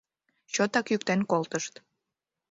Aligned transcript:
Чотак 0.53 0.85
йӱктен 0.91 1.21
колтышт. 1.31 1.73